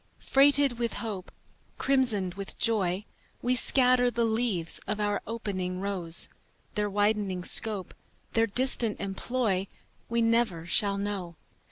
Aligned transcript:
Freighted 0.17 0.79
with 0.79 0.93
hope, 0.93 1.29
Crimsoned 1.77 2.33
with 2.33 2.57
joy, 2.57 3.05
We 3.43 3.53
scatter 3.53 4.09
the 4.09 4.25
leaves 4.25 4.79
of 4.87 4.99
our 4.99 5.21
opening 5.27 5.79
rose; 5.79 6.27
Their 6.73 6.89
widening 6.89 7.43
scope, 7.43 7.93
Their 8.33 8.47
distant 8.47 8.99
employ, 8.99 9.67
We 10.09 10.23
never 10.23 10.65
shall 10.65 10.97
know. 10.97 11.35